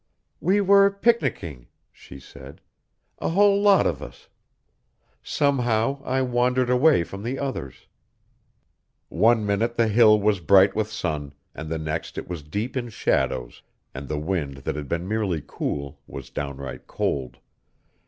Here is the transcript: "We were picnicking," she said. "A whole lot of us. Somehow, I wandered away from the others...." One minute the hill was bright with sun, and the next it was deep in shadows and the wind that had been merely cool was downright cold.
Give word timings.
"We 0.39 0.61
were 0.61 0.89
picnicking," 0.89 1.67
she 1.91 2.19
said. 2.19 2.59
"A 3.19 3.29
whole 3.29 3.61
lot 3.61 3.85
of 3.85 4.01
us. 4.01 4.29
Somehow, 5.21 6.01
I 6.03 6.23
wandered 6.23 6.71
away 6.71 7.03
from 7.03 7.21
the 7.21 7.37
others...." 7.37 7.85
One 9.09 9.45
minute 9.45 9.75
the 9.77 9.87
hill 9.89 10.19
was 10.19 10.39
bright 10.39 10.75
with 10.75 10.89
sun, 10.91 11.33
and 11.53 11.69
the 11.69 11.77
next 11.77 12.17
it 12.17 12.27
was 12.27 12.41
deep 12.41 12.75
in 12.75 12.89
shadows 12.89 13.61
and 13.93 14.07
the 14.07 14.17
wind 14.17 14.57
that 14.65 14.75
had 14.75 14.89
been 14.89 15.07
merely 15.07 15.43
cool 15.45 15.99
was 16.07 16.31
downright 16.31 16.87
cold. 16.87 17.37